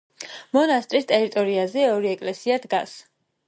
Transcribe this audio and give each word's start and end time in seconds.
მონასტრის 0.57 1.05
ტერიტორიაზე 1.11 1.87
ორი 1.99 2.13
ეკლესია 2.17 2.61
დგას. 2.67 3.01